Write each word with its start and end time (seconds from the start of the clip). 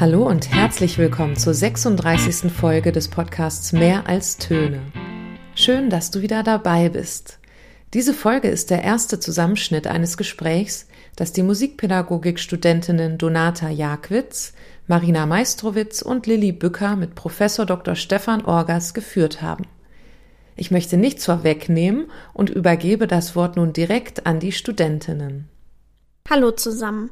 Hallo 0.00 0.28
und 0.28 0.48
herzlich 0.54 0.96
willkommen 0.96 1.34
zur 1.34 1.54
36. 1.54 2.52
Folge 2.52 2.92
des 2.92 3.08
Podcasts 3.08 3.72
Mehr 3.72 4.06
als 4.06 4.36
Töne. 4.36 4.80
Schön, 5.56 5.90
dass 5.90 6.12
du 6.12 6.22
wieder 6.22 6.44
dabei 6.44 6.88
bist. 6.88 7.40
Diese 7.94 8.14
Folge 8.14 8.46
ist 8.46 8.70
der 8.70 8.84
erste 8.84 9.18
Zusammenschnitt 9.18 9.88
eines 9.88 10.16
Gesprächs, 10.16 10.86
das 11.16 11.32
die 11.32 11.42
Musikpädagogik-Studentinnen 11.42 13.18
Donata 13.18 13.70
Jagwitz, 13.70 14.52
Marina 14.86 15.26
Meistrowitz 15.26 16.00
und 16.00 16.28
Lilly 16.28 16.52
Bücker 16.52 16.94
mit 16.94 17.16
Professor 17.16 17.66
Dr. 17.66 17.96
Stefan 17.96 18.44
Orgas 18.44 18.94
geführt 18.94 19.42
haben. 19.42 19.66
Ich 20.54 20.70
möchte 20.70 20.96
nichts 20.96 21.24
vorwegnehmen 21.24 22.08
und 22.34 22.50
übergebe 22.50 23.08
das 23.08 23.34
Wort 23.34 23.56
nun 23.56 23.72
direkt 23.72 24.26
an 24.26 24.38
die 24.38 24.52
Studentinnen. 24.52 25.48
Hallo 26.30 26.52
zusammen. 26.52 27.10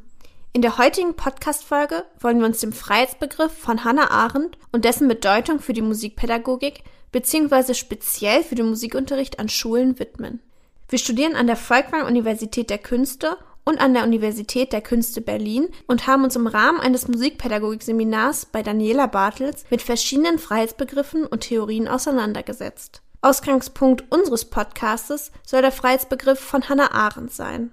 In 0.57 0.63
der 0.63 0.79
heutigen 0.79 1.13
Podcast-Folge 1.17 2.07
wollen 2.19 2.39
wir 2.39 2.47
uns 2.47 2.61
dem 2.61 2.73
Freiheitsbegriff 2.73 3.53
von 3.53 3.85
Hannah 3.85 4.11
Arendt 4.11 4.57
und 4.73 4.87
dessen 4.87 5.07
Bedeutung 5.07 5.61
für 5.61 5.75
die 5.75 5.83
Musikpädagogik 5.83 6.83
bzw. 7.13 7.75
speziell 7.75 8.43
für 8.43 8.55
den 8.55 8.71
Musikunterricht 8.71 9.39
an 9.39 9.51
Schulen 9.51 9.99
widmen. 9.99 10.41
Wir 10.89 10.99
studieren 10.99 11.37
an 11.37 11.47
der 11.47 11.57
Volkwang 11.57 12.07
Universität 12.07 12.71
der 12.71 12.79
Künste 12.79 13.37
und 13.67 13.79
an 13.83 13.93
der 13.93 14.05
Universität 14.05 14.73
der 14.73 14.81
Künste 14.81 15.21
Berlin 15.21 15.69
und 15.89 16.07
haben 16.07 16.25
uns 16.25 16.37
im 16.37 16.47
Rahmen 16.47 16.81
eines 16.81 17.07
Musikpädagogikseminars 17.07 18.47
bei 18.47 18.63
Daniela 18.63 19.09
Bartels 19.09 19.67
mit 19.69 19.83
verschiedenen 19.83 20.39
Freiheitsbegriffen 20.39 21.27
und 21.27 21.41
Theorien 21.41 21.87
auseinandergesetzt. 21.87 23.03
Ausgangspunkt 23.21 24.11
unseres 24.11 24.47
Podcastes 24.47 25.33
soll 25.45 25.61
der 25.61 25.71
Freiheitsbegriff 25.71 26.41
von 26.41 26.67
Hannah 26.67 26.93
Arendt 26.93 27.35
sein. 27.35 27.73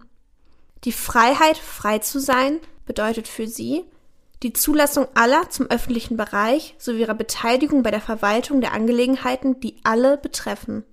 Die 0.84 0.92
Freiheit, 0.92 1.58
frei 1.58 2.00
zu 2.00 2.20
sein, 2.20 2.60
bedeutet 2.86 3.28
für 3.28 3.48
sie 3.48 3.86
die 4.44 4.54
Zulassung 4.54 5.08
aller 5.14 5.50
zum 5.50 5.68
öffentlichen 5.68 6.18
Bereich 6.18 6.76
sowie 6.78 7.02
ihrer 7.02 7.14
Beteiligung 7.14 7.82
bei 7.82 7.92
der 7.92 8.02
Verwaltung 8.02 8.60
der 8.60 8.74
Angelegenheiten, 8.74 9.60
die 9.62 9.78
alle 9.84 10.18
betreffen. 10.18 10.84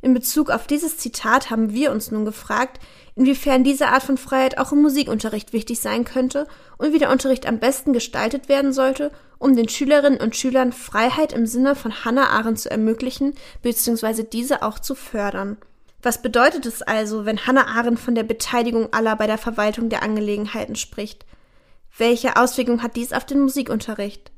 In 0.00 0.14
Bezug 0.14 0.50
auf 0.50 0.66
dieses 0.66 0.96
Zitat 0.96 1.50
haben 1.50 1.72
wir 1.72 1.92
uns 1.92 2.10
nun 2.10 2.24
gefragt, 2.24 2.80
inwiefern 3.14 3.62
diese 3.62 3.88
Art 3.88 4.02
von 4.02 4.16
Freiheit 4.16 4.58
auch 4.58 4.72
im 4.72 4.82
Musikunterricht 4.82 5.52
wichtig 5.52 5.80
sein 5.80 6.04
könnte 6.04 6.48
und 6.76 6.92
wie 6.92 6.98
der 6.98 7.10
Unterricht 7.10 7.46
am 7.46 7.60
besten 7.60 7.92
gestaltet 7.92 8.48
werden 8.48 8.72
sollte, 8.72 9.12
um 9.38 9.54
den 9.54 9.68
Schülerinnen 9.68 10.20
und 10.20 10.34
Schülern 10.34 10.72
Freiheit 10.72 11.32
im 11.32 11.46
Sinne 11.46 11.76
von 11.76 12.04
Hannah 12.04 12.30
Arendt 12.30 12.58
zu 12.58 12.70
ermöglichen 12.70 13.34
bzw. 13.62 14.24
diese 14.24 14.62
auch 14.62 14.80
zu 14.80 14.96
fördern. 14.96 15.56
Was 16.02 16.20
bedeutet 16.20 16.66
es 16.66 16.82
also, 16.82 17.24
wenn 17.24 17.46
Hannah 17.46 17.68
Arendt 17.68 18.00
von 18.00 18.16
der 18.16 18.24
Beteiligung 18.24 18.92
aller 18.92 19.14
bei 19.14 19.28
der 19.28 19.38
Verwaltung 19.38 19.88
der 19.88 20.02
Angelegenheiten 20.02 20.74
spricht? 20.74 21.24
Welche 21.96 22.36
Auswirkungen 22.36 22.82
hat 22.82 22.96
dies 22.96 23.12
auf 23.12 23.24
den 23.24 23.40
Musikunterricht? 23.40 24.32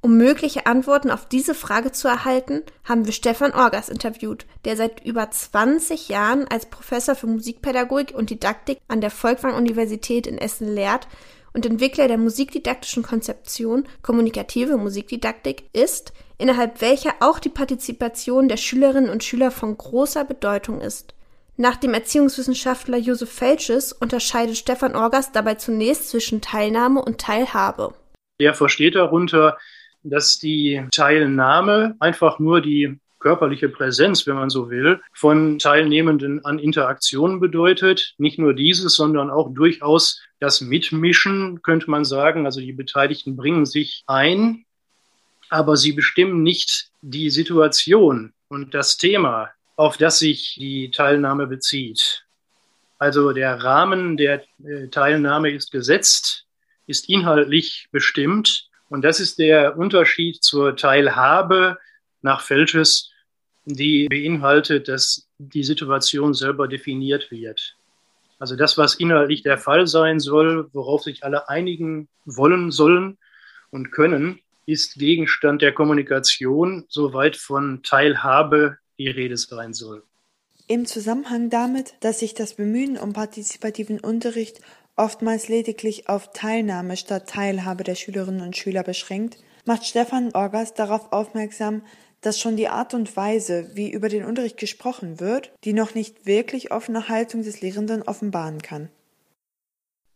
Um 0.00 0.16
mögliche 0.16 0.66
Antworten 0.66 1.10
auf 1.10 1.26
diese 1.26 1.54
Frage 1.54 1.92
zu 1.92 2.08
erhalten, 2.08 2.62
haben 2.84 3.06
wir 3.06 3.12
Stefan 3.12 3.52
Orgas 3.52 3.88
interviewt, 3.88 4.46
der 4.64 4.76
seit 4.76 5.04
über 5.04 5.30
20 5.30 6.08
Jahren 6.08 6.46
als 6.48 6.66
Professor 6.66 7.14
für 7.14 7.26
Musikpädagogik 7.26 8.14
und 8.14 8.30
Didaktik 8.30 8.78
an 8.88 9.00
der 9.00 9.10
Volkwang-Universität 9.10 10.26
in 10.26 10.38
Essen 10.38 10.72
lehrt 10.72 11.08
und 11.52 11.66
Entwickler 11.66 12.06
der 12.08 12.18
musikdidaktischen 12.18 13.02
Konzeption 13.02 13.88
Kommunikative 14.02 14.76
Musikdidaktik 14.76 15.70
ist, 15.72 16.12
innerhalb 16.38 16.80
welcher 16.80 17.14
auch 17.20 17.38
die 17.38 17.48
Partizipation 17.48 18.48
der 18.48 18.56
Schülerinnen 18.56 19.10
und 19.10 19.24
Schüler 19.24 19.50
von 19.50 19.76
großer 19.76 20.24
Bedeutung 20.24 20.80
ist. 20.80 21.14
Nach 21.56 21.76
dem 21.76 21.94
Erziehungswissenschaftler 21.94 22.98
Josef 22.98 23.32
Felches 23.32 23.92
unterscheidet 23.92 24.58
Stefan 24.58 24.94
Orgas 24.94 25.32
dabei 25.32 25.54
zunächst 25.54 26.10
zwischen 26.10 26.42
Teilnahme 26.42 27.02
und 27.02 27.18
Teilhabe. 27.18 27.94
Er 28.38 28.52
versteht 28.52 28.94
darunter, 28.94 29.56
dass 30.02 30.38
die 30.38 30.84
Teilnahme 30.92 31.96
einfach 31.98 32.38
nur 32.38 32.60
die 32.60 32.98
körperliche 33.18 33.70
Präsenz, 33.70 34.26
wenn 34.26 34.36
man 34.36 34.50
so 34.50 34.68
will, 34.68 35.00
von 35.14 35.58
Teilnehmenden 35.58 36.44
an 36.44 36.58
Interaktionen 36.58 37.40
bedeutet. 37.40 38.14
Nicht 38.18 38.38
nur 38.38 38.52
dieses, 38.52 38.94
sondern 38.94 39.30
auch 39.30 39.52
durchaus 39.54 40.22
das 40.38 40.60
Mitmischen, 40.60 41.62
könnte 41.62 41.90
man 41.90 42.04
sagen. 42.04 42.44
Also 42.44 42.60
die 42.60 42.74
Beteiligten 42.74 43.34
bringen 43.34 43.64
sich 43.64 44.04
ein, 44.06 44.65
aber 45.48 45.76
sie 45.76 45.92
bestimmen 45.92 46.42
nicht 46.42 46.90
die 47.02 47.30
Situation 47.30 48.32
und 48.48 48.74
das 48.74 48.96
Thema, 48.96 49.50
auf 49.76 49.96
das 49.96 50.18
sich 50.18 50.56
die 50.58 50.90
Teilnahme 50.90 51.46
bezieht. 51.46 52.24
Also 52.98 53.32
der 53.32 53.62
Rahmen 53.62 54.16
der 54.16 54.44
äh, 54.64 54.88
Teilnahme 54.88 55.50
ist 55.50 55.70
gesetzt, 55.70 56.46
ist 56.86 57.08
inhaltlich 57.08 57.88
bestimmt. 57.92 58.70
Und 58.88 59.02
das 59.02 59.20
ist 59.20 59.38
der 59.38 59.76
Unterschied 59.76 60.42
zur 60.42 60.76
Teilhabe 60.76 61.78
nach 62.22 62.40
Felches, 62.40 63.10
die 63.64 64.06
beinhaltet, 64.08 64.88
dass 64.88 65.28
die 65.38 65.64
Situation 65.64 66.32
selber 66.34 66.68
definiert 66.68 67.30
wird. 67.30 67.76
Also 68.38 68.54
das, 68.54 68.78
was 68.78 68.94
inhaltlich 68.94 69.42
der 69.42 69.58
Fall 69.58 69.86
sein 69.86 70.20
soll, 70.20 70.68
worauf 70.72 71.02
sich 71.02 71.24
alle 71.24 71.48
einigen 71.48 72.08
wollen 72.24 72.70
sollen 72.70 73.18
und 73.70 73.90
können, 73.90 74.40
ist 74.66 74.94
Gegenstand 74.94 75.62
der 75.62 75.72
Kommunikation, 75.72 76.84
soweit 76.88 77.36
von 77.36 77.82
Teilhabe 77.82 78.78
die 78.98 79.08
Rede 79.08 79.36
sein 79.36 79.72
soll. 79.72 80.02
Im 80.68 80.84
Zusammenhang 80.84 81.48
damit, 81.48 81.94
dass 82.00 82.18
sich 82.18 82.34
das 82.34 82.54
Bemühen 82.54 82.98
um 82.98 83.12
partizipativen 83.12 84.00
Unterricht 84.00 84.60
oftmals 84.96 85.48
lediglich 85.48 86.08
auf 86.08 86.32
Teilnahme 86.32 86.96
statt 86.96 87.28
Teilhabe 87.28 87.84
der 87.84 87.94
Schülerinnen 87.94 88.40
und 88.40 88.56
Schüler 88.56 88.82
beschränkt, 88.82 89.38
macht 89.64 89.84
Stefan 89.84 90.32
Orgas 90.34 90.74
darauf 90.74 91.12
aufmerksam, 91.12 91.82
dass 92.20 92.40
schon 92.40 92.56
die 92.56 92.68
Art 92.68 92.94
und 92.94 93.16
Weise, 93.16 93.70
wie 93.74 93.92
über 93.92 94.08
den 94.08 94.24
Unterricht 94.24 94.56
gesprochen 94.56 95.20
wird, 95.20 95.52
die 95.64 95.72
noch 95.72 95.94
nicht 95.94 96.26
wirklich 96.26 96.72
offene 96.72 97.08
Haltung 97.08 97.42
des 97.42 97.60
Lehrenden 97.60 98.02
offenbaren 98.02 98.62
kann. 98.62 98.88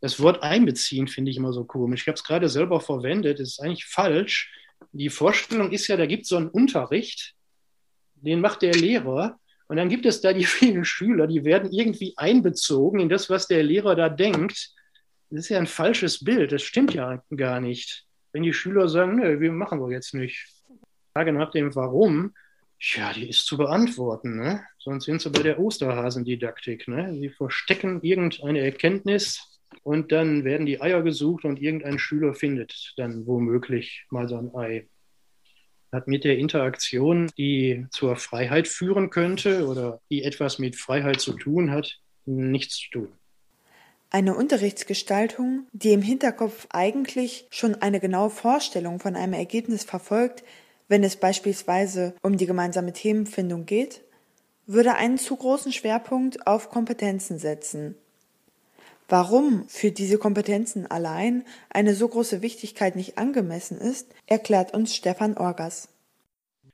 Das 0.01 0.21
Wort 0.21 0.43
einbeziehen 0.43 1.09
finde 1.09 1.31
ich 1.31 1.37
immer 1.37 1.53
so 1.53 1.65
komisch. 1.65 2.03
Ich 2.03 2.09
habe 2.09 2.17
es 2.17 2.25
gerade 2.25 2.49
selber 2.49 2.81
verwendet, 2.81 3.39
das 3.39 3.49
ist 3.49 3.61
eigentlich 3.61 3.85
falsch. 3.85 4.53
Die 4.93 5.11
Vorstellung 5.11 5.73
ist 5.73 5.89
ja, 5.89 5.97
da 5.97 6.07
gibt 6.07 6.23
es 6.23 6.31
so 6.31 6.37
einen 6.37 6.49
Unterricht, 6.49 7.35
den 8.15 8.41
macht 8.41 8.63
der 8.63 8.75
Lehrer 8.75 9.39
und 9.69 9.77
dann 9.77 9.89
gibt 9.89 10.07
es 10.07 10.21
da 10.21 10.33
die 10.33 10.45
vielen 10.47 10.85
Schüler, 10.85 11.27
die 11.27 11.45
werden 11.45 11.71
irgendwie 11.71 12.15
einbezogen 12.17 13.01
in 13.01 13.09
das, 13.09 13.29
was 13.29 13.47
der 13.47 13.63
Lehrer 13.63 13.95
da 13.95 14.09
denkt. 14.09 14.71
Das 15.29 15.41
ist 15.41 15.49
ja 15.51 15.59
ein 15.59 15.67
falsches 15.67 16.25
Bild, 16.25 16.53
das 16.53 16.63
stimmt 16.63 16.95
ja 16.95 17.23
gar 17.37 17.61
nicht. 17.61 18.07
Wenn 18.33 18.43
die 18.43 18.53
Schüler 18.53 18.89
sagen, 18.89 19.17
nö, 19.17 19.41
wir 19.41 19.53
machen 19.53 19.81
wir 19.81 19.91
jetzt 19.91 20.15
nicht. 20.15 20.47
Frage 21.13 21.33
nach 21.33 21.51
dem 21.51 21.75
Warum, 21.75 22.35
ja, 22.81 23.13
die 23.13 23.29
ist 23.29 23.47
zu 23.47 23.57
beantworten. 23.57 24.37
Ne? 24.37 24.65
Sonst 24.79 25.05
sind 25.05 25.21
sie 25.21 25.31
bei 25.31 25.43
der 25.43 25.59
Osterhasendidaktik. 25.59 26.89
Ne? 26.89 27.13
Sie 27.15 27.29
verstecken 27.29 28.01
irgendeine 28.03 28.61
Erkenntnis 28.61 29.50
und 29.83 30.13
dann 30.13 30.45
werden 30.45 30.67
die 30.67 30.81
Eier 30.81 31.03
gesucht 31.03 31.45
und 31.45 31.61
irgendein 31.61 31.99
Schüler 31.99 32.35
findet 32.35 32.95
dann 32.97 33.27
womöglich 33.27 34.05
mal 34.11 34.29
so 34.29 34.37
ein 34.37 34.55
Ei 34.55 34.89
hat 35.93 36.07
mit 36.07 36.25
der 36.25 36.39
Interaktion, 36.39 37.31
die 37.37 37.87
zur 37.91 38.17
Freiheit 38.17 38.69
führen 38.69 39.11
könnte 39.11 39.67
oder 39.67 40.01
die 40.11 40.23
etwas 40.23 40.59
mit 40.59 40.77
Freiheit 40.77 41.21
zu 41.21 41.33
tun 41.33 41.71
hat, 41.71 41.99
nichts 42.27 42.77
zu 42.77 42.91
tun. 42.91 43.09
Eine 44.11 44.35
Unterrichtsgestaltung, 44.35 45.67
die 45.73 45.93
im 45.93 46.03
Hinterkopf 46.03 46.67
eigentlich 46.71 47.47
schon 47.51 47.77
eine 47.77 48.01
genaue 48.01 48.31
Vorstellung 48.31 48.99
von 48.99 49.15
einem 49.15 49.35
Ergebnis 49.35 49.85
verfolgt, 49.85 50.43
wenn 50.89 51.05
es 51.05 51.17
beispielsweise 51.17 52.15
um 52.23 52.37
die 52.37 52.47
gemeinsame 52.47 52.93
Themenfindung 52.93 53.67
geht, 53.67 54.03
würde 54.67 54.95
einen 54.95 55.19
zu 55.19 55.37
großen 55.37 55.73
Schwerpunkt 55.73 56.47
auf 56.47 56.71
Kompetenzen 56.71 57.39
setzen 57.39 57.95
Warum 59.11 59.65
für 59.67 59.91
diese 59.91 60.19
Kompetenzen 60.19 60.87
allein 60.87 61.45
eine 61.69 61.95
so 61.95 62.07
große 62.07 62.43
Wichtigkeit 62.43 62.95
nicht 62.95 63.19
angemessen 63.19 63.77
ist, 63.77 64.07
erklärt 64.27 64.73
uns 64.73 64.95
Stefan 64.95 65.37
Orgas. 65.37 65.89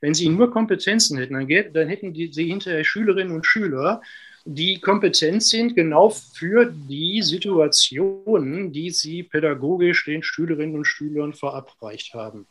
Wenn 0.01 0.13
Sie 0.13 0.29
nur 0.29 0.51
Kompetenzen 0.51 1.17
hätten, 1.17 1.33
dann, 1.73 1.87
hätten 1.87 2.13
Sie 2.13 2.45
hinterher 2.45 2.83
Schülerinnen 2.83 3.33
und 3.33 3.47
Schüler, 3.47 4.01
die 4.45 4.79
kompetent 4.79 5.41
sind 5.41 5.75
genau 5.75 6.09
für 6.09 6.71
die 6.71 7.23
Situationen, 7.23 8.71
die 8.71 8.91
sie 8.91 9.23
pädagogisch 9.23 10.05
den 10.05 10.21
Schülerinnen 10.21 10.75
und 10.75 10.85
Schülern 10.85 11.33
verabreicht 11.33 12.13
haben. 12.13 12.45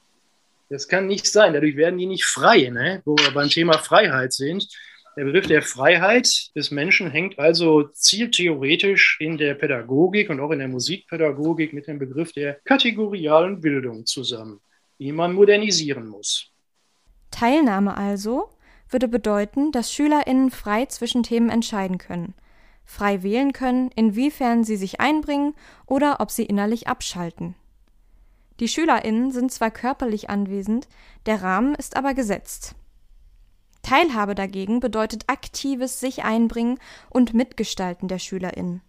Das 0.68 0.88
kann 0.88 1.06
nicht 1.06 1.26
sein. 1.26 1.54
Dadurch 1.54 1.76
werden 1.76 1.98
die 1.98 2.06
nicht 2.06 2.24
frei, 2.24 2.70
ne? 2.70 3.02
wo 3.04 3.14
wir 3.16 3.30
beim 3.30 3.48
Thema 3.48 3.78
Freiheit 3.78 4.32
sind. 4.32 4.68
Der 5.16 5.24
Begriff 5.24 5.46
der 5.46 5.62
Freiheit 5.62 6.54
des 6.54 6.70
Menschen 6.70 7.10
hängt 7.10 7.38
also 7.38 7.84
zieltheoretisch 7.84 9.16
in 9.18 9.38
der 9.38 9.54
Pädagogik 9.54 10.28
und 10.28 10.40
auch 10.40 10.50
in 10.50 10.58
der 10.58 10.68
Musikpädagogik 10.68 11.72
mit 11.72 11.86
dem 11.86 11.98
Begriff 11.98 12.32
der 12.32 12.58
kategorialen 12.64 13.62
Bildung 13.62 14.04
zusammen, 14.04 14.60
die 14.98 15.12
man 15.12 15.32
modernisieren 15.32 16.06
muss. 16.06 16.52
Teilnahme 17.30 17.96
also 17.96 18.50
würde 18.90 19.08
bedeuten, 19.08 19.72
dass 19.72 19.90
SchülerInnen 19.90 20.50
frei 20.50 20.84
zwischen 20.84 21.22
Themen 21.22 21.48
entscheiden 21.48 21.96
können, 21.96 22.34
frei 22.84 23.22
wählen 23.22 23.54
können, 23.54 23.90
inwiefern 23.96 24.64
sie 24.64 24.76
sich 24.76 25.00
einbringen 25.00 25.54
oder 25.86 26.20
ob 26.20 26.30
sie 26.30 26.44
innerlich 26.44 26.88
abschalten. 26.88 27.54
Die 28.60 28.68
SchülerInnen 28.68 29.32
sind 29.32 29.50
zwar 29.50 29.70
körperlich 29.70 30.28
anwesend, 30.28 30.88
der 31.24 31.42
Rahmen 31.42 31.74
ist 31.74 31.96
aber 31.96 32.12
gesetzt. 32.12 32.74
Teilhabe 33.86 34.34
dagegen 34.34 34.80
bedeutet 34.80 35.28
aktives 35.28 36.00
sich 36.00 36.24
einbringen 36.24 36.80
und 37.08 37.34
Mitgestalten 37.34 38.08
der 38.08 38.18
SchülerInnen. 38.18 38.82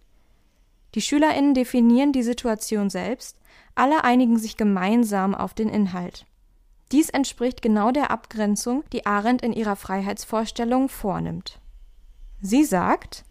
Die 0.95 1.01
SchülerInnen 1.01 1.53
definieren 1.53 2.13
die 2.13 2.23
Situation 2.23 2.89
selbst, 2.89 3.37
alle 3.75 4.03
einigen 4.03 4.39
sich 4.39 4.57
gemeinsam 4.57 5.35
auf 5.35 5.53
den 5.53 5.69
Inhalt. 5.69 6.25
Dies 6.91 7.11
entspricht 7.11 7.61
genau 7.61 7.91
der 7.91 8.09
Abgrenzung, 8.09 8.83
die 8.91 9.05
Arendt 9.05 9.43
in 9.43 9.53
ihrer 9.53 9.75
Freiheitsvorstellung 9.75 10.89
vornimmt. 10.89 11.59
Sie 12.41 12.63
sagt, 12.63 13.23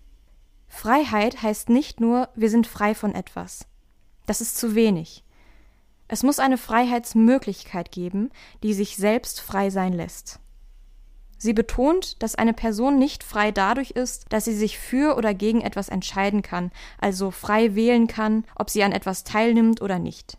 Freiheit 0.69 1.43
heißt 1.43 1.69
nicht 1.69 1.99
nur, 1.99 2.29
wir 2.37 2.49
sind 2.49 2.69
frei 2.69 2.95
von 2.95 3.13
etwas. 3.13 3.67
Das 4.27 4.41
ist 4.41 4.57
zu 4.57 4.77
wenig. 4.77 5.25
Es 6.07 6.23
muss 6.23 6.39
eine 6.39 6.59
Freiheitsmöglichkeit 6.59 7.91
geben, 7.91 8.31
die 8.63 8.73
sich 8.73 8.97
selbst 8.97 9.41
frei 9.41 9.71
sein 9.71 9.93
lässt. 9.93 10.39
Sie 11.39 11.53
betont, 11.53 12.23
dass 12.23 12.35
eine 12.35 12.55
Person 12.55 12.99
nicht 12.99 13.23
frei 13.23 13.53
dadurch 13.53 13.91
ist, 13.91 14.27
dass 14.31 14.47
sie 14.47 14.55
sich 14.55 14.79
für 14.79 15.17
oder 15.17 15.35
gegen 15.35 15.61
etwas 15.61 15.89
entscheiden 15.89 16.43
kann, 16.43 16.71
also 16.99 17.31
frei 17.31 17.75
wählen 17.75 18.07
kann, 18.07 18.45
ob 18.55 18.71
sie 18.71 18.83
an 18.83 18.93
etwas 18.93 19.25
teilnimmt 19.25 19.83
oder 19.83 19.99
nicht. 19.99 20.39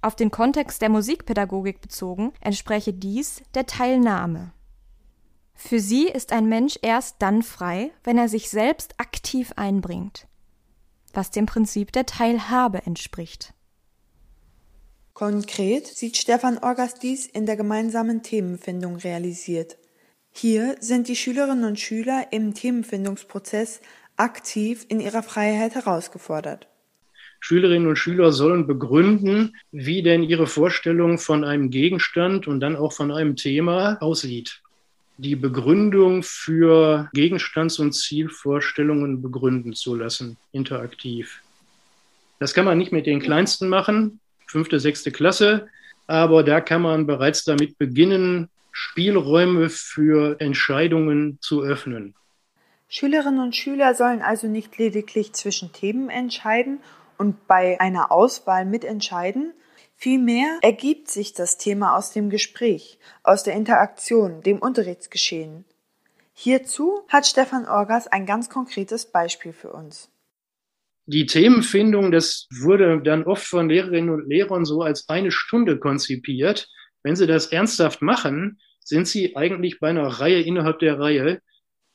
Auf 0.00 0.14
den 0.14 0.30
Kontext 0.30 0.82
der 0.82 0.90
Musikpädagogik 0.90 1.80
bezogen 1.80 2.32
entspräche 2.40 2.92
dies 2.92 3.42
der 3.54 3.66
Teilnahme. 3.66 4.52
Für 5.54 5.80
sie 5.80 6.08
ist 6.08 6.32
ein 6.32 6.46
Mensch 6.46 6.78
erst 6.82 7.16
dann 7.20 7.42
frei, 7.42 7.90
wenn 8.02 8.18
er 8.18 8.28
sich 8.28 8.50
selbst 8.50 9.00
aktiv 9.00 9.52
einbringt, 9.56 10.26
was 11.14 11.30
dem 11.30 11.46
Prinzip 11.46 11.90
der 11.92 12.06
Teilhabe 12.06 12.84
entspricht. 12.84 13.53
Konkret 15.14 15.86
sieht 15.86 16.16
Stefan 16.16 16.58
Orgas 16.58 16.94
dies 16.94 17.26
in 17.26 17.46
der 17.46 17.56
gemeinsamen 17.56 18.24
Themenfindung 18.24 18.96
realisiert. 18.96 19.76
Hier 20.32 20.74
sind 20.80 21.06
die 21.06 21.14
Schülerinnen 21.14 21.62
und 21.62 21.78
Schüler 21.78 22.26
im 22.32 22.52
Themenfindungsprozess 22.52 23.80
aktiv 24.16 24.84
in 24.88 24.98
ihrer 24.98 25.22
Freiheit 25.22 25.76
herausgefordert. 25.76 26.66
Schülerinnen 27.38 27.86
und 27.86 27.94
Schüler 27.94 28.32
sollen 28.32 28.66
begründen, 28.66 29.54
wie 29.70 30.02
denn 30.02 30.24
ihre 30.24 30.48
Vorstellung 30.48 31.18
von 31.18 31.44
einem 31.44 31.70
Gegenstand 31.70 32.48
und 32.48 32.58
dann 32.58 32.74
auch 32.74 32.92
von 32.92 33.12
einem 33.12 33.36
Thema 33.36 33.98
aussieht. 34.02 34.62
Die 35.18 35.36
Begründung 35.36 36.24
für 36.24 37.08
Gegenstands- 37.12 37.78
und 37.78 37.92
Zielvorstellungen 37.92 39.22
begründen 39.22 39.74
zu 39.74 39.94
lassen, 39.94 40.38
interaktiv. 40.50 41.40
Das 42.40 42.52
kann 42.52 42.64
man 42.64 42.78
nicht 42.78 42.90
mit 42.90 43.06
den 43.06 43.20
Kleinsten 43.20 43.68
machen, 43.68 44.18
fünfte, 44.46 44.80
sechste 44.80 45.10
Klasse. 45.10 45.68
Aber 46.06 46.42
da 46.42 46.60
kann 46.60 46.82
man 46.82 47.06
bereits 47.06 47.44
damit 47.44 47.78
beginnen, 47.78 48.48
Spielräume 48.72 49.70
für 49.70 50.40
Entscheidungen 50.40 51.38
zu 51.40 51.62
öffnen. 51.62 52.14
Schülerinnen 52.88 53.40
und 53.40 53.56
Schüler 53.56 53.94
sollen 53.94 54.20
also 54.20 54.46
nicht 54.46 54.76
lediglich 54.78 55.32
zwischen 55.32 55.72
Themen 55.72 56.10
entscheiden 56.10 56.80
und 57.16 57.46
bei 57.46 57.80
einer 57.80 58.12
Auswahl 58.12 58.64
mitentscheiden, 58.64 59.54
vielmehr 59.96 60.58
ergibt 60.60 61.10
sich 61.10 61.32
das 61.32 61.56
Thema 61.56 61.96
aus 61.96 62.12
dem 62.12 62.30
Gespräch, 62.30 62.98
aus 63.22 63.44
der 63.44 63.54
Interaktion, 63.54 64.42
dem 64.42 64.58
Unterrichtsgeschehen. 64.58 65.64
Hierzu 66.34 67.00
hat 67.08 67.26
Stefan 67.26 67.66
Orgas 67.66 68.08
ein 68.08 68.26
ganz 68.26 68.50
konkretes 68.50 69.06
Beispiel 69.06 69.52
für 69.52 69.72
uns 69.72 70.10
die 71.06 71.26
Themenfindung, 71.26 72.10
das 72.10 72.46
wurde 72.50 73.00
dann 73.02 73.24
oft 73.24 73.46
von 73.46 73.68
Lehrerinnen 73.68 74.10
und 74.10 74.28
Lehrern 74.28 74.64
so 74.64 74.82
als 74.82 75.08
eine 75.08 75.30
Stunde 75.30 75.78
konzipiert. 75.78 76.68
Wenn 77.02 77.16
sie 77.16 77.26
das 77.26 77.48
ernsthaft 77.48 78.00
machen, 78.00 78.58
sind 78.80 79.06
sie 79.06 79.36
eigentlich 79.36 79.80
bei 79.80 79.90
einer 79.90 80.06
Reihe 80.06 80.40
innerhalb 80.40 80.78
der 80.78 80.98
Reihe, 80.98 81.40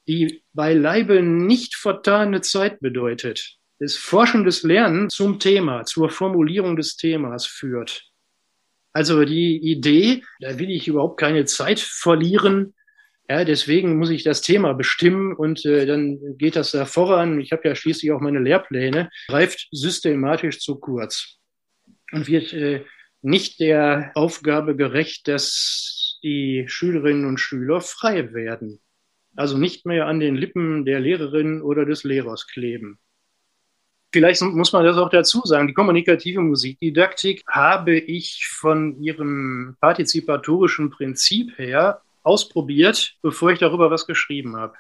die 0.07 0.43
beileibe 0.53 1.21
nicht 1.21 1.75
vertane 1.75 2.41
Zeit 2.41 2.79
bedeutet. 2.79 3.57
Das 3.79 3.95
forschendes 3.95 4.63
Lernen 4.63 5.09
zum 5.09 5.39
Thema, 5.39 5.85
zur 5.85 6.09
Formulierung 6.09 6.75
des 6.75 6.97
Themas 6.97 7.45
führt. 7.45 8.05
Also 8.91 9.23
die 9.23 9.57
Idee, 9.57 10.23
da 10.39 10.57
will 10.59 10.69
ich 10.69 10.87
überhaupt 10.87 11.19
keine 11.19 11.45
Zeit 11.45 11.79
verlieren, 11.79 12.73
ja, 13.29 13.45
deswegen 13.45 13.97
muss 13.97 14.09
ich 14.09 14.23
das 14.23 14.41
Thema 14.41 14.73
bestimmen 14.73 15.33
und 15.33 15.63
äh, 15.63 15.85
dann 15.85 16.37
geht 16.39 16.55
das 16.55 16.71
da 16.71 16.85
voran. 16.85 17.39
Ich 17.39 17.51
habe 17.51 17.67
ja 17.67 17.75
schließlich 17.75 18.11
auch 18.11 18.21
meine 18.21 18.39
Lehrpläne, 18.39 19.11
greift 19.27 19.67
systematisch 19.71 20.59
zu 20.59 20.79
kurz 20.79 21.37
und 22.11 22.27
wird 22.27 22.53
äh, 22.53 22.85
nicht 23.21 23.59
der 23.59 24.11
Aufgabe 24.15 24.75
gerecht, 24.75 25.27
dass 25.27 26.19
die 26.23 26.65
Schülerinnen 26.67 27.25
und 27.25 27.39
Schüler 27.39 27.81
frei 27.81 28.33
werden. 28.33 28.79
Also 29.35 29.59
nicht 29.59 29.85
mehr 29.85 30.07
an 30.07 30.19
den 30.19 30.35
Lippen 30.35 30.83
der 30.83 30.99
Lehrerin 30.99 31.61
oder 31.61 31.85
des 31.85 32.03
Lehrers 32.03 32.47
kleben. 32.47 32.97
Vielleicht 34.11 34.41
muss 34.41 34.73
man 34.73 34.83
das 34.83 34.97
auch 34.97 35.11
dazu 35.11 35.41
sagen. 35.45 35.67
Die 35.67 35.75
kommunikative 35.75 36.41
Musikdidaktik 36.41 37.43
habe 37.47 37.95
ich 37.95 38.47
von 38.47 38.99
ihrem 39.03 39.77
partizipatorischen 39.79 40.89
Prinzip 40.89 41.55
her 41.59 42.01
ausprobiert, 42.23 43.15
bevor 43.21 43.51
ich 43.51 43.59
darüber 43.59 43.91
was 43.91 44.07
geschrieben 44.07 44.55
habe. 44.55 44.75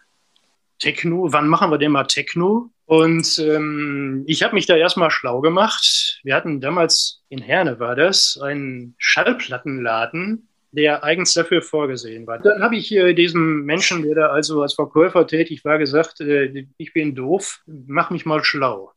Techno, 0.79 1.31
wann 1.31 1.47
machen 1.47 1.71
wir 1.71 1.77
denn 1.77 1.91
mal 1.91 2.05
Techno? 2.05 2.71
Und 2.85 3.37
ähm, 3.39 4.23
ich 4.25 4.41
habe 4.43 4.55
mich 4.55 4.65
da 4.65 4.75
erstmal 4.75 5.11
schlau 5.11 5.41
gemacht. 5.41 6.19
Wir 6.23 6.35
hatten 6.35 6.61
damals 6.61 7.21
in 7.29 7.41
Herne 7.41 7.79
war 7.79 7.95
das, 7.95 8.39
einen 8.41 8.95
Schallplattenladen, 8.97 10.47
der 10.71 11.03
eigens 11.03 11.33
dafür 11.33 11.61
vorgesehen 11.61 12.25
war. 12.25 12.39
Dann 12.39 12.63
habe 12.63 12.77
ich 12.77 12.87
hier 12.87 13.13
diesem 13.13 13.65
Menschen, 13.65 14.03
der 14.03 14.15
da 14.15 14.27
also 14.27 14.61
als 14.61 14.73
Verkäufer 14.73 15.27
tätig 15.27 15.65
war, 15.65 15.77
gesagt, 15.77 16.21
äh, 16.21 16.65
ich 16.77 16.93
bin 16.93 17.13
doof, 17.13 17.61
mach 17.65 18.09
mich 18.09 18.25
mal 18.25 18.43
schlau. 18.43 18.93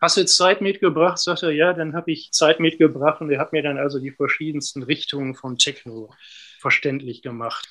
Hast 0.00 0.16
du 0.16 0.26
Zeit 0.26 0.60
mitgebracht? 0.60 1.18
Sagt 1.18 1.42
er, 1.42 1.50
ja, 1.50 1.72
dann 1.72 1.94
habe 1.94 2.10
ich 2.12 2.30
Zeit 2.32 2.60
mitgebracht 2.60 3.20
und 3.20 3.30
er 3.30 3.38
hat 3.38 3.52
mir 3.52 3.62
dann 3.62 3.78
also 3.78 3.98
die 3.98 4.10
verschiedensten 4.10 4.82
Richtungen 4.82 5.34
von 5.34 5.56
Techno 5.56 6.10
verständlich 6.66 7.22
gemacht. 7.22 7.68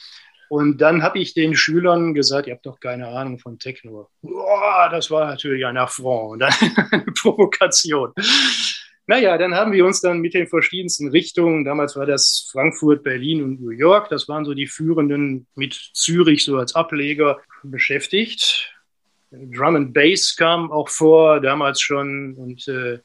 Und 0.47 0.79
dann 0.79 1.03
habe 1.03 1.19
ich 1.19 1.33
den 1.33 1.53
Schülern 1.53 2.13
gesagt, 2.13 2.47
ihr 2.47 2.53
habt 2.53 2.65
doch 2.65 2.79
keine 2.79 3.09
Ahnung 3.09 3.39
von 3.39 3.59
Techno. 3.59 4.07
Boah, 4.21 4.87
das 4.89 5.11
war 5.11 5.25
natürlich 5.25 5.65
ein 5.65 5.75
Affront, 5.75 6.43
eine 6.91 7.03
Provokation. 7.21 8.13
Naja, 9.05 9.37
dann 9.37 9.53
haben 9.53 9.73
wir 9.73 9.85
uns 9.85 9.99
dann 9.99 10.21
mit 10.21 10.33
den 10.33 10.47
verschiedensten 10.47 11.09
Richtungen, 11.09 11.65
damals 11.65 11.97
war 11.97 12.05
das 12.05 12.47
Frankfurt, 12.53 13.03
Berlin 13.03 13.43
und 13.43 13.61
New 13.61 13.71
York, 13.71 14.07
das 14.07 14.29
waren 14.29 14.45
so 14.45 14.53
die 14.53 14.67
führenden 14.67 15.45
mit 15.55 15.73
Zürich 15.93 16.45
so 16.45 16.57
als 16.57 16.73
Ableger 16.73 17.41
beschäftigt. 17.63 18.71
Drum 19.31 19.75
and 19.75 19.93
Bass 19.93 20.37
kam 20.37 20.71
auch 20.71 20.87
vor, 20.87 21.41
damals 21.41 21.81
schon. 21.81 22.35
Und 22.35 22.65
äh, 22.69 22.99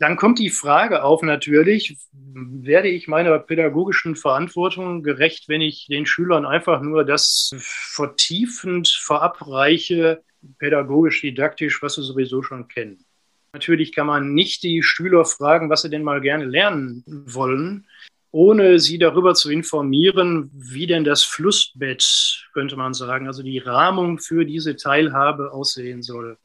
dann 0.00 0.16
kommt 0.16 0.38
die 0.38 0.48
Frage 0.48 1.04
auf 1.04 1.22
natürlich, 1.22 1.98
werde 2.12 2.88
ich 2.88 3.06
meiner 3.06 3.38
pädagogischen 3.38 4.16
Verantwortung 4.16 5.02
gerecht, 5.02 5.46
wenn 5.48 5.60
ich 5.60 5.86
den 5.88 6.06
Schülern 6.06 6.46
einfach 6.46 6.80
nur 6.80 7.04
das 7.04 7.50
vertiefend 7.58 8.88
verabreiche, 8.88 10.22
pädagogisch, 10.58 11.20
didaktisch, 11.20 11.82
was 11.82 11.96
sie 11.96 12.02
sowieso 12.02 12.42
schon 12.42 12.66
kennen. 12.66 13.04
Natürlich 13.52 13.92
kann 13.92 14.06
man 14.06 14.32
nicht 14.32 14.62
die 14.62 14.82
Schüler 14.82 15.26
fragen, 15.26 15.68
was 15.68 15.82
sie 15.82 15.90
denn 15.90 16.02
mal 16.02 16.22
gerne 16.22 16.46
lernen 16.46 17.04
wollen, 17.06 17.86
ohne 18.30 18.78
sie 18.78 18.98
darüber 18.98 19.34
zu 19.34 19.50
informieren, 19.50 20.50
wie 20.54 20.86
denn 20.86 21.04
das 21.04 21.24
Flussbett, 21.24 22.48
könnte 22.54 22.76
man 22.76 22.94
sagen, 22.94 23.26
also 23.26 23.42
die 23.42 23.58
Rahmung 23.58 24.18
für 24.18 24.46
diese 24.46 24.76
Teilhabe 24.76 25.52
aussehen 25.52 26.02
soll. 26.02 26.38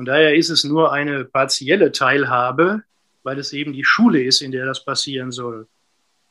Von 0.00 0.06
daher 0.06 0.34
ist 0.34 0.48
es 0.48 0.64
nur 0.64 0.94
eine 0.94 1.26
partielle 1.26 1.92
Teilhabe, 1.92 2.84
weil 3.22 3.38
es 3.38 3.52
eben 3.52 3.74
die 3.74 3.84
Schule 3.84 4.22
ist, 4.22 4.40
in 4.40 4.50
der 4.50 4.64
das 4.64 4.82
passieren 4.82 5.30
soll. 5.30 5.68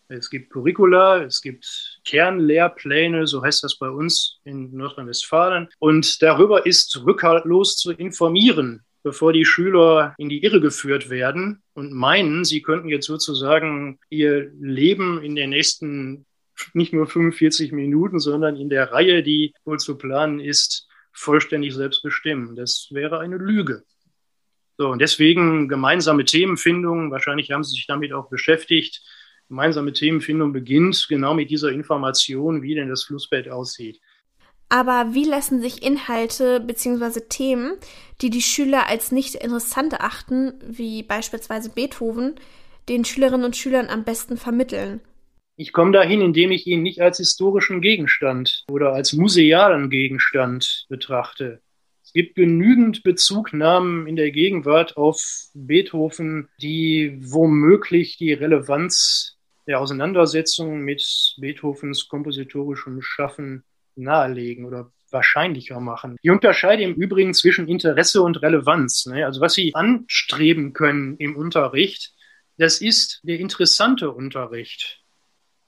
Es 0.07 0.31
gibt 0.31 0.49
Curricula, 0.49 1.21
es 1.21 1.39
gibt 1.39 1.99
Kernlehrpläne, 2.03 3.27
so 3.27 3.43
heißt 3.43 3.63
das 3.63 3.77
bei 3.77 3.87
uns 3.87 4.39
in 4.43 4.75
Nordrhein-Westfalen. 4.75 5.67
Und 5.77 6.19
darüber 6.23 6.65
ist 6.65 6.99
rückhaltlos 7.05 7.77
zu 7.77 7.91
informieren, 7.91 8.81
bevor 9.03 9.33
die 9.33 9.45
Schüler 9.45 10.15
in 10.17 10.29
die 10.29 10.43
Irre 10.43 10.61
geführt 10.61 11.11
werden 11.11 11.61
und 11.75 11.93
meinen, 11.93 12.45
sie 12.45 12.63
könnten 12.63 12.89
jetzt 12.89 13.05
sozusagen 13.05 13.99
ihr 14.09 14.51
Leben 14.59 15.21
in 15.21 15.35
den 15.35 15.51
nächsten 15.51 16.25
nicht 16.73 16.91
nur 16.91 17.05
45 17.05 17.71
Minuten, 17.71 18.17
sondern 18.17 18.55
in 18.55 18.69
der 18.69 18.91
Reihe, 18.91 19.21
die 19.21 19.53
wohl 19.63 19.77
zu 19.77 19.95
planen 19.95 20.39
ist, 20.39 20.88
vollständig 21.11 21.73
selbst 21.75 22.01
bestimmen. 22.03 22.55
Das 22.55 22.87
wäre 22.91 23.19
eine 23.19 23.37
Lüge. 23.37 23.83
So, 24.77 24.87
und 24.89 24.99
deswegen 24.99 25.67
gemeinsame 25.67 26.23
Themenfindung, 26.23 27.11
wahrscheinlich 27.11 27.51
haben 27.51 27.63
Sie 27.63 27.71
sich 27.71 27.85
damit 27.85 28.13
auch 28.13 28.29
beschäftigt. 28.29 29.01
Gemeinsame 29.49 29.91
Themenfindung 29.91 30.53
beginnt 30.53 31.07
genau 31.09 31.33
mit 31.33 31.49
dieser 31.49 31.69
Information, 31.69 32.61
wie 32.61 32.75
denn 32.75 32.87
das 32.87 33.03
Flussbett 33.03 33.49
aussieht. 33.49 33.99
Aber 34.69 35.13
wie 35.13 35.25
lassen 35.25 35.61
sich 35.61 35.81
Inhalte 35.83 36.59
bzw. 36.59 37.21
Themen, 37.27 37.73
die 38.21 38.29
die 38.29 38.43
Schüler 38.43 38.87
als 38.87 39.11
nicht 39.11 39.35
interessant 39.35 39.93
erachten, 39.93 40.53
wie 40.63 41.01
beispielsweise 41.01 41.71
Beethoven, 41.71 42.35
den 42.87 43.03
Schülerinnen 43.03 43.45
und 43.45 43.57
Schülern 43.57 43.89
am 43.89 44.03
besten 44.03 44.37
vermitteln? 44.37 45.01
Ich 45.61 45.73
komme 45.73 45.91
dahin, 45.91 46.21
indem 46.21 46.51
ich 46.51 46.67
ihn 46.67 46.83
nicht 46.83 47.01
als 47.01 47.17
historischen 47.17 47.81
Gegenstand 47.81 48.63
oder 48.71 48.93
als 48.93 49.11
musealen 49.11 49.89
Gegenstand 49.89 50.85
betrachte. 50.87 51.61
Es 52.01 52.13
gibt 52.13 52.35
genügend 52.35 53.03
Bezugnahmen 53.03 54.07
in 54.07 54.15
der 54.15 54.31
Gegenwart 54.31 54.95
auf 54.95 55.21
Beethoven, 55.53 56.47
die 56.61 57.19
womöglich 57.19 58.15
die 58.15 58.31
Relevanz 58.31 59.35
der 59.67 59.81
Auseinandersetzung 59.81 60.79
mit 60.79 61.35
Beethovens 61.41 62.07
kompositorischem 62.07 63.01
Schaffen 63.01 63.65
nahelegen 63.97 64.63
oder 64.63 64.93
wahrscheinlicher 65.11 65.81
machen. 65.81 66.15
Ich 66.21 66.31
unterscheide 66.31 66.83
im 66.83 66.93
Übrigen 66.93 67.33
zwischen 67.33 67.67
Interesse 67.67 68.21
und 68.21 68.41
Relevanz. 68.41 69.07
Ne? 69.07 69.25
Also 69.25 69.41
was 69.41 69.55
Sie 69.55 69.75
anstreben 69.75 70.71
können 70.71 71.17
im 71.17 71.35
Unterricht, 71.35 72.13
das 72.57 72.79
ist 72.79 73.19
der 73.23 73.41
interessante 73.41 74.09
Unterricht 74.11 74.99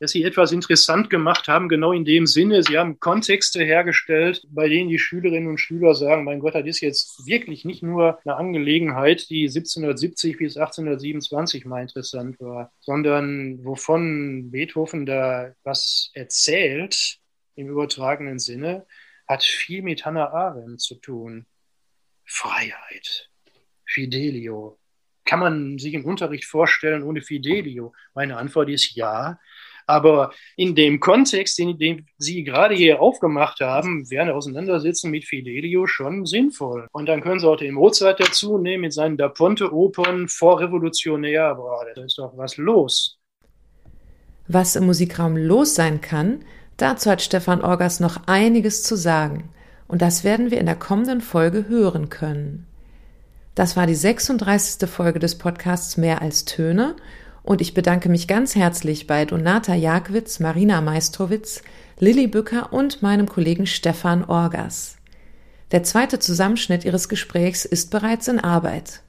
dass 0.01 0.11
sie 0.11 0.23
etwas 0.23 0.51
interessant 0.51 1.11
gemacht 1.11 1.47
haben, 1.47 1.69
genau 1.69 1.91
in 1.91 2.05
dem 2.05 2.25
Sinne, 2.25 2.63
sie 2.63 2.79
haben 2.79 2.99
Kontexte 2.99 3.63
hergestellt, 3.63 4.47
bei 4.49 4.67
denen 4.67 4.89
die 4.89 4.97
Schülerinnen 4.97 5.47
und 5.47 5.59
Schüler 5.59 5.93
sagen, 5.93 6.23
mein 6.23 6.39
Gott, 6.39 6.55
das 6.55 6.65
ist 6.65 6.81
jetzt 6.81 7.27
wirklich 7.27 7.65
nicht 7.65 7.83
nur 7.83 8.19
eine 8.25 8.35
Angelegenheit, 8.35 9.29
die 9.29 9.43
1770 9.43 10.39
bis 10.39 10.57
1827 10.57 11.65
mal 11.65 11.83
interessant 11.83 12.39
war, 12.39 12.71
sondern 12.79 13.63
wovon 13.63 14.49
Beethoven 14.49 15.05
da 15.05 15.53
was 15.63 16.09
erzählt, 16.15 17.19
im 17.53 17.69
übertragenen 17.69 18.39
Sinne, 18.39 18.87
hat 19.27 19.43
viel 19.43 19.83
mit 19.83 20.03
Hannah 20.03 20.31
Arendt 20.31 20.81
zu 20.81 20.95
tun. 20.95 21.45
Freiheit, 22.25 23.29
Fidelio. 23.85 24.79
Kann 25.25 25.39
man 25.39 25.77
sich 25.77 25.93
im 25.93 26.05
Unterricht 26.05 26.45
vorstellen 26.45 27.03
ohne 27.03 27.21
Fidelio? 27.21 27.93
Meine 28.15 28.37
Antwort 28.37 28.67
ist 28.69 28.95
ja. 28.95 29.39
Aber 29.91 30.31
in 30.55 30.73
dem 30.73 31.01
Kontext, 31.01 31.59
den, 31.59 31.77
den 31.77 32.07
Sie 32.17 32.45
gerade 32.45 32.73
hier 32.73 33.01
aufgemacht 33.01 33.59
haben, 33.59 34.09
wäre 34.09 34.21
eine 34.23 34.35
Auseinandersetzung 34.35 35.11
mit 35.11 35.25
Fidelio 35.25 35.85
schon 35.85 36.25
sinnvoll. 36.25 36.87
Und 36.93 37.07
dann 37.09 37.19
können 37.19 37.41
Sie 37.41 37.47
auch 37.47 37.57
den 37.57 37.73
Mozart 37.73 38.21
dazu 38.21 38.57
nehmen 38.57 38.83
mit 38.83 38.93
seinen 38.93 39.17
Da 39.17 39.27
Ponte-Opern, 39.27 40.29
vorrevolutionär, 40.29 41.45
aber 41.45 41.85
da 41.93 42.05
ist 42.05 42.17
doch 42.17 42.31
was 42.37 42.55
los. 42.55 43.19
Was 44.47 44.77
im 44.77 44.85
Musikraum 44.85 45.35
los 45.35 45.75
sein 45.75 45.99
kann, 45.99 46.45
dazu 46.77 47.09
hat 47.09 47.21
Stefan 47.21 47.61
Orgas 47.61 47.99
noch 47.99 48.27
einiges 48.27 48.83
zu 48.83 48.95
sagen. 48.95 49.49
Und 49.89 50.01
das 50.01 50.23
werden 50.23 50.51
wir 50.51 50.59
in 50.59 50.67
der 50.67 50.75
kommenden 50.75 51.19
Folge 51.19 51.67
hören 51.67 52.07
können. 52.07 52.65
Das 53.55 53.75
war 53.75 53.87
die 53.87 53.95
36. 53.95 54.89
Folge 54.89 55.19
des 55.19 55.37
Podcasts 55.37 55.97
Mehr 55.97 56.21
als 56.21 56.45
Töne 56.45 56.95
und 57.43 57.61
ich 57.61 57.73
bedanke 57.73 58.09
mich 58.09 58.27
ganz 58.27 58.55
herzlich 58.55 59.07
bei 59.07 59.25
Donata 59.25 59.73
Jagwitz, 59.73 60.39
Marina 60.39 60.81
Meistrowitz, 60.81 61.61
Lilly 61.99 62.27
Bücker 62.27 62.73
und 62.73 63.01
meinem 63.01 63.27
Kollegen 63.27 63.65
Stefan 63.65 64.23
Orgas. 64.23 64.97
Der 65.71 65.83
zweite 65.83 66.19
Zusammenschnitt 66.19 66.85
ihres 66.85 67.09
Gesprächs 67.09 67.65
ist 67.65 67.91
bereits 67.91 68.27
in 68.27 68.39
Arbeit. 68.39 69.01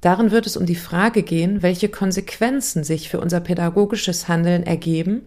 Darin 0.00 0.30
wird 0.30 0.46
es 0.46 0.56
um 0.56 0.64
die 0.64 0.76
Frage 0.76 1.22
gehen, 1.22 1.62
welche 1.62 1.88
Konsequenzen 1.88 2.84
sich 2.84 3.08
für 3.08 3.20
unser 3.20 3.40
pädagogisches 3.40 4.28
Handeln 4.28 4.62
ergeben, 4.62 5.22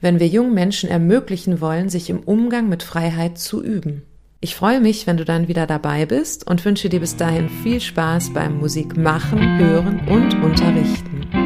wenn 0.00 0.18
wir 0.18 0.26
jungen 0.26 0.54
Menschen 0.54 0.90
ermöglichen 0.90 1.60
wollen, 1.60 1.88
sich 1.88 2.10
im 2.10 2.20
Umgang 2.20 2.68
mit 2.68 2.82
Freiheit 2.82 3.38
zu 3.38 3.62
üben. 3.62 4.02
Ich 4.40 4.54
freue 4.54 4.80
mich, 4.80 5.06
wenn 5.06 5.16
du 5.16 5.24
dann 5.24 5.48
wieder 5.48 5.66
dabei 5.66 6.04
bist 6.04 6.46
und 6.46 6.64
wünsche 6.64 6.88
dir 6.88 7.00
bis 7.00 7.16
dahin 7.16 7.48
viel 7.48 7.80
Spaß 7.80 8.32
beim 8.34 8.58
Musik 8.58 8.96
machen, 8.96 9.58
hören 9.58 10.06
und 10.08 10.34
unterrichten. 10.42 11.43